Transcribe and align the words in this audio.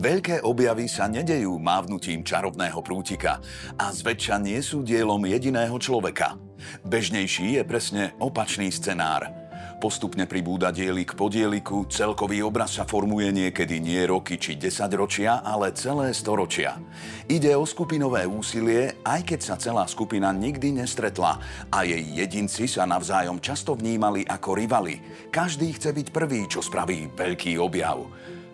Veľké 0.00 0.40
objavy 0.48 0.88
sa 0.88 1.12
nedejú 1.12 1.60
mávnutím 1.60 2.24
čarovného 2.24 2.80
prútika 2.80 3.36
a 3.76 3.92
zväčša 3.92 4.40
nie 4.40 4.56
sú 4.64 4.80
dielom 4.80 5.20
jediného 5.28 5.76
človeka. 5.76 6.40
Bežnejší 6.88 7.60
je 7.60 7.62
presne 7.68 8.16
opačný 8.16 8.72
scenár. 8.72 9.28
Postupne 9.76 10.24
pribúda 10.24 10.72
dielik 10.72 11.12
po 11.12 11.28
dieliku, 11.28 11.84
celkový 11.84 12.40
obraz 12.40 12.80
sa 12.80 12.88
formuje 12.88 13.28
niekedy 13.28 13.76
nie 13.76 14.00
roky 14.08 14.40
či 14.40 14.56
desaťročia, 14.56 15.44
ale 15.44 15.76
celé 15.76 16.16
storočia. 16.16 16.80
Ide 17.28 17.52
o 17.52 17.68
skupinové 17.68 18.24
úsilie, 18.24 19.04
aj 19.04 19.20
keď 19.28 19.40
sa 19.44 19.60
celá 19.60 19.84
skupina 19.84 20.32
nikdy 20.32 20.80
nestretla 20.80 21.36
a 21.68 21.84
jej 21.84 22.00
jedinci 22.00 22.64
sa 22.64 22.88
navzájom 22.88 23.36
často 23.36 23.76
vnímali 23.76 24.24
ako 24.24 24.56
rivali. 24.56 24.96
Každý 25.28 25.76
chce 25.76 25.92
byť 25.92 26.08
prvý, 26.08 26.48
čo 26.48 26.64
spraví 26.64 27.12
veľký 27.12 27.60
objav. 27.60 28.08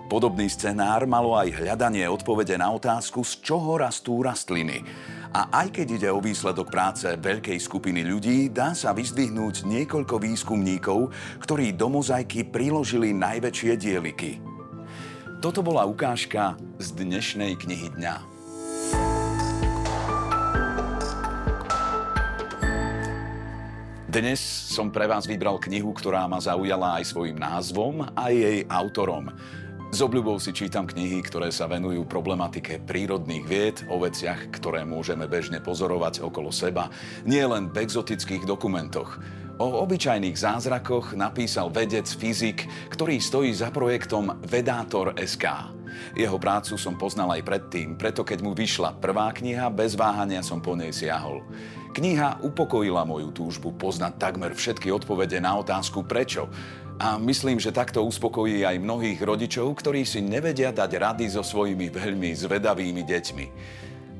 Podobný 0.06 0.46
scenár 0.46 1.02
malo 1.10 1.34
aj 1.34 1.50
hľadanie 1.50 2.06
odpovede 2.06 2.54
na 2.54 2.70
otázku, 2.70 3.26
z 3.26 3.42
čoho 3.42 3.74
rastú 3.74 4.22
rastliny. 4.22 4.86
A 5.34 5.50
aj 5.66 5.74
keď 5.74 5.86
ide 5.98 6.08
o 6.14 6.22
výsledok 6.22 6.70
práce 6.70 7.10
veľkej 7.10 7.58
skupiny 7.58 8.06
ľudí, 8.06 8.46
dá 8.46 8.70
sa 8.70 8.94
vyzdvihnúť 8.94 9.66
niekoľko 9.66 10.22
výskumníkov, 10.22 11.10
ktorí 11.42 11.74
do 11.74 11.90
mozaiky 11.90 12.46
priložili 12.46 13.10
najväčšie 13.18 13.72
dieliky. 13.74 14.38
Toto 15.42 15.58
bola 15.66 15.82
ukážka 15.82 16.54
z 16.78 17.02
dnešnej 17.02 17.58
knihy 17.58 17.90
dňa. 17.98 18.16
Dnes 24.06 24.40
som 24.70 24.88
pre 24.88 25.10
vás 25.10 25.26
vybral 25.26 25.58
knihu, 25.60 25.90
ktorá 25.92 26.30
ma 26.30 26.38
zaujala 26.38 27.02
aj 27.02 27.10
svojim 27.10 27.36
názvom 27.36 28.06
a 28.14 28.30
jej 28.30 28.62
autorom. 28.70 29.28
S 29.94 30.02
obľubou 30.02 30.42
si 30.42 30.50
čítam 30.50 30.82
knihy, 30.82 31.22
ktoré 31.22 31.54
sa 31.54 31.70
venujú 31.70 32.02
problematike 32.10 32.82
prírodných 32.82 33.44
vied, 33.46 33.76
o 33.86 34.02
veciach, 34.02 34.50
ktoré 34.50 34.82
môžeme 34.82 35.30
bežne 35.30 35.62
pozorovať 35.62 36.26
okolo 36.26 36.50
seba, 36.50 36.90
nie 37.22 37.46
len 37.46 37.70
v 37.70 37.86
exotických 37.86 38.42
dokumentoch. 38.42 39.22
O 39.56 39.86
obyčajných 39.86 40.36
zázrakoch 40.36 41.14
napísal 41.14 41.70
vedec, 41.70 42.04
fyzik, 42.04 42.66
ktorý 42.92 43.22
stojí 43.22 43.54
za 43.54 43.70
projektom 43.70 44.36
Vedátor 44.44 45.14
SK. 45.16 45.72
Jeho 46.18 46.36
prácu 46.36 46.76
som 46.76 46.98
poznal 46.98 47.38
aj 47.38 47.46
predtým, 47.46 47.96
preto 47.96 48.20
keď 48.20 48.42
mu 48.42 48.52
vyšla 48.52 49.00
prvá 49.00 49.32
kniha, 49.32 49.72
bez 49.72 49.96
váhania 49.96 50.42
som 50.44 50.60
po 50.60 50.76
nej 50.76 50.92
siahol. 50.92 51.40
Kniha 51.96 52.44
upokojila 52.44 53.08
moju 53.08 53.32
túžbu 53.32 53.72
poznať 53.72 54.20
takmer 54.20 54.52
všetky 54.52 54.92
odpovede 54.92 55.40
na 55.40 55.56
otázku 55.56 56.04
prečo. 56.04 56.52
A 56.96 57.20
myslím, 57.20 57.60
že 57.60 57.76
takto 57.76 58.00
uspokojí 58.08 58.64
aj 58.64 58.80
mnohých 58.80 59.20
rodičov, 59.20 59.68
ktorí 59.76 60.08
si 60.08 60.24
nevedia 60.24 60.72
dať 60.72 60.90
rady 60.96 61.28
so 61.28 61.44
svojimi 61.44 61.92
veľmi 61.92 62.32
zvedavými 62.32 63.04
deťmi. 63.04 63.46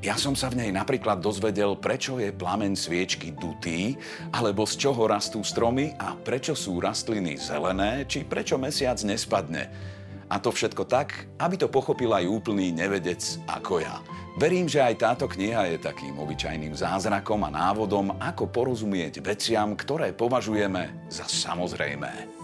Ja 0.05 0.13
som 0.13 0.37
sa 0.37 0.53
v 0.53 0.61
nej 0.61 0.69
napríklad 0.69 1.17
dozvedel, 1.17 1.73
prečo 1.73 2.21
je 2.21 2.29
plamen 2.29 2.77
sviečky 2.77 3.33
dutý, 3.33 3.97
alebo 4.29 4.61
z 4.69 4.77
čoho 4.77 5.09
rastú 5.09 5.41
stromy 5.41 5.97
a 5.97 6.13
prečo 6.13 6.53
sú 6.53 6.77
rastliny 6.77 7.33
zelené, 7.41 8.05
či 8.05 8.21
prečo 8.21 8.61
mesiac 8.61 9.01
nespadne. 9.01 9.73
A 10.29 10.37
to 10.37 10.53
všetko 10.53 10.85
tak, 10.85 11.25
aby 11.41 11.57
to 11.57 11.65
pochopil 11.65 12.13
aj 12.13 12.29
úplný 12.29 12.69
nevedec 12.69 13.41
ako 13.49 13.81
ja. 13.81 14.05
Verím, 14.37 14.69
že 14.69 14.85
aj 14.85 15.01
táto 15.01 15.25
kniha 15.25 15.65
je 15.73 15.81
takým 15.81 16.13
obyčajným 16.13 16.77
zázrakom 16.77 17.41
a 17.41 17.49
návodom, 17.49 18.13
ako 18.21 18.53
porozumieť 18.53 19.17
veciam, 19.25 19.73
ktoré 19.73 20.13
považujeme 20.13 21.09
za 21.09 21.25
samozrejmé. 21.25 22.36